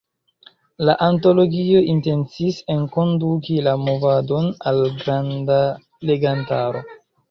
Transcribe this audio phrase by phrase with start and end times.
[0.87, 5.63] La antologio intencis enkonduki la movadon al granda
[6.13, 6.89] legantaro.